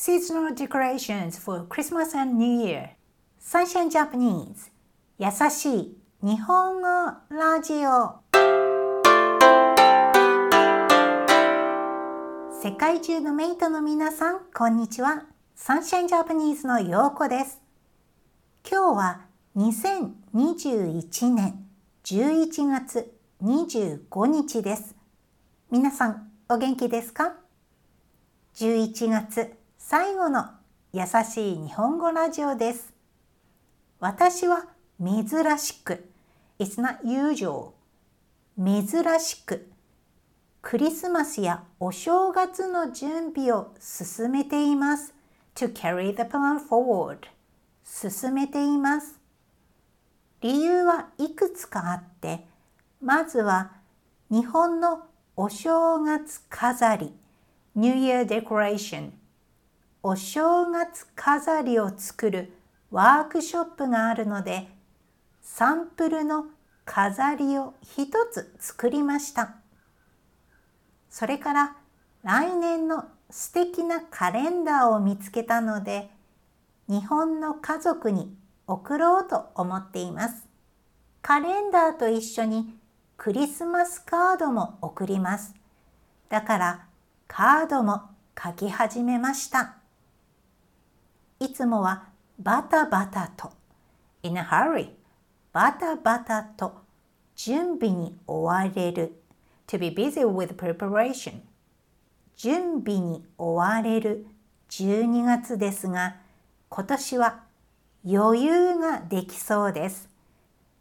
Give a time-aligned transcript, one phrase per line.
[0.00, 2.92] seasonal decorations for Christmas and New Year.
[3.38, 4.70] Sunshine Japanese
[5.18, 6.88] 優しい日本語
[7.28, 8.14] ラジオ
[12.62, 15.24] 世界中のメイトの皆さん、こんにちは。
[15.54, 17.60] Sunshine Japanese のようこです。
[18.66, 19.20] 今日は
[19.58, 21.66] 2021年
[22.04, 23.12] 11月
[23.42, 24.96] 25日です。
[25.70, 27.34] 皆さん、お元気ですか
[28.54, 30.44] ?11 月最後の
[30.92, 32.92] 優しい日本語ラジオです。
[33.98, 34.66] 私は
[35.02, 35.26] 珍
[35.58, 36.08] しく
[36.60, 37.72] It's not usual
[38.56, 39.68] 珍しく
[40.60, 45.12] クリスマスやお正月の準備を進めています。
[45.56, 47.20] to carry the plan forward
[47.82, 49.18] 進めています。
[50.42, 52.46] 理由はいくつかあって、
[53.00, 53.72] まずは
[54.30, 57.12] 日本のお正月飾り
[57.74, 59.12] New Year Decoration
[60.02, 62.52] お正月飾りを作る
[62.90, 64.68] ワークショップがあるので
[65.42, 66.46] サンプルの
[66.86, 69.56] 飾りを一つ作りました。
[71.10, 71.76] それから
[72.22, 76.08] 来年の素敵なカレンダーを見つけたので
[76.88, 78.34] 日本の家族に
[78.66, 80.46] 送ろうと思っています。
[81.20, 82.74] カレンダーと一緒に
[83.18, 85.54] クリスマスカードも送ります。
[86.30, 86.86] だから
[87.28, 88.02] カードも
[88.42, 89.79] 書き始めました。
[91.42, 93.50] いつもはバタバタと
[94.22, 94.90] in a hurry
[95.54, 96.82] バタバタと
[97.34, 99.22] 準備に追われる
[99.66, 101.40] to be busy with preparation
[102.36, 104.26] 準備に追われる
[104.68, 106.16] 12月ですが
[106.68, 107.40] 今年は
[108.06, 110.10] 余裕ができそうです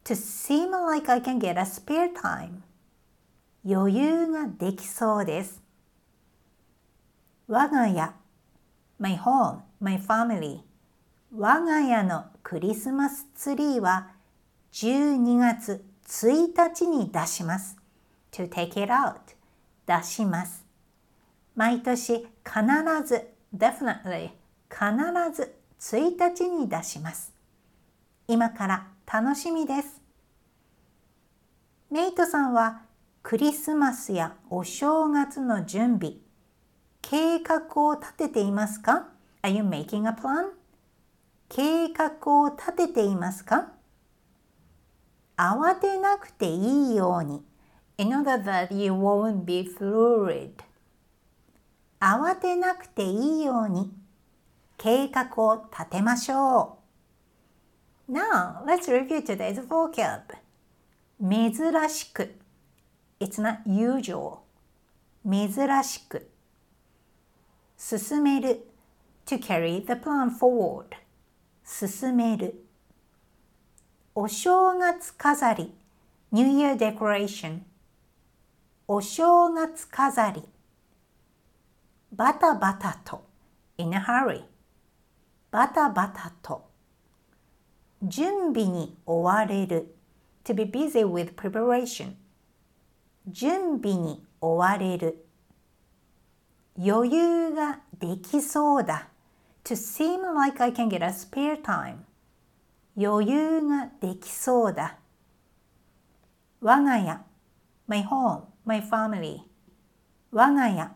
[0.03, 2.59] to seem like I can get a spare time
[3.65, 5.63] 余裕ができそうです
[7.47, 8.13] 我が家
[8.99, 10.59] my home my family
[11.31, 14.09] 我が家のクリスマスツリーは
[14.73, 17.77] 12月1日に出します。
[18.31, 19.15] to take it out
[19.85, 20.65] 出します。
[21.55, 22.27] 毎年必
[23.05, 24.31] ず definitely
[24.69, 24.87] 必
[25.33, 27.31] ず1日に出します。
[28.27, 30.01] 今から楽しみです。
[31.91, 32.81] メイトさんは
[33.23, 36.15] クリスマスやお正月の準備、
[37.01, 39.18] 計画を立てていますか？
[39.41, 40.51] Are you making a plan?
[41.47, 42.11] 計画
[42.41, 43.71] を立てていますか
[45.37, 47.41] 慌てなくていいように
[47.97, 50.51] in order that you won't be flurried
[51.99, 53.91] 慌てなくていいように
[54.77, 56.77] 計画を立てましょ
[58.07, 60.23] う Now, let's review today's vocab
[61.21, 62.35] 珍しく
[63.19, 64.39] It's not usual
[65.29, 66.29] 珍しく
[67.77, 68.68] 進める
[69.29, 70.87] to carry the plan forward
[71.63, 72.65] 進める
[74.15, 75.71] お正月飾り
[76.31, 77.59] New Year Decoration
[78.87, 80.43] お正月飾り
[82.11, 83.23] バタバタと
[83.77, 84.41] in a hurry
[85.51, 86.67] バタバタと
[88.01, 89.93] 準備に追われる
[90.43, 92.13] to be busy with preparation
[93.27, 95.23] 準備に追われる
[96.79, 99.09] 余裕ができそうだ
[99.69, 102.05] to seem like I can get a spare time
[102.97, 104.97] 余裕ができそうだ
[106.59, 107.23] 我が家
[107.85, 109.41] my home, my family
[110.31, 110.91] 我が家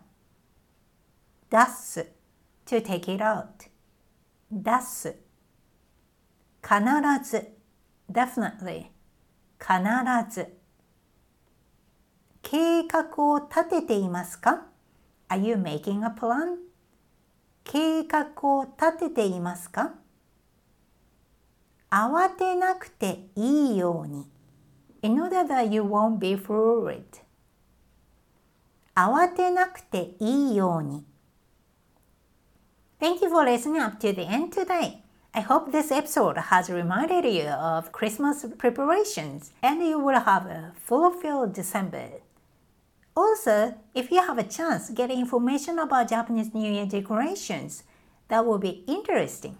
[1.51, 2.11] 出す
[2.65, 3.45] to take it out
[4.51, 5.15] 出す
[6.63, 6.73] 必
[7.23, 7.49] ず
[8.11, 8.87] definitely
[9.59, 10.51] 必ず
[12.41, 14.65] 計画を立てていますか
[15.29, 16.72] Are you making a plan?
[17.63, 19.93] 計画を立てていますか
[21.89, 24.27] 慌てなくていいように
[25.03, 27.03] in order that you won't be flurried
[28.95, 31.03] 慌てなくていいように
[32.99, 35.03] Thank you for listening up to the end today.
[35.33, 40.73] I hope this episode has reminded you of Christmas preparations and you will have a
[40.87, 42.21] fulfilled December.
[43.16, 47.82] Also, if you have a chance, get information about Japanese New Year decorations.
[48.28, 49.58] That will be interesting.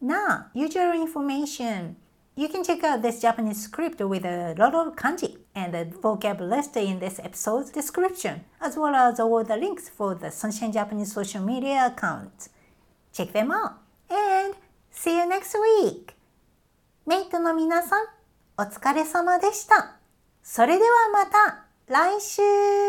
[0.00, 1.96] Now, usual information.
[2.34, 6.40] You can check out this Japanese script with a lot of kanji and the vocab
[6.40, 11.12] list in this episode's description, as well as all the links for the Sunshine Japanese
[11.12, 12.50] social media accounts.
[13.12, 13.78] Check them out
[14.10, 14.54] and
[14.90, 16.14] see you next week!
[17.06, 18.06] メイトの皆さん、
[18.58, 19.96] お疲れ様でした。
[20.42, 21.59] それではまた
[21.91, 22.80] 来週。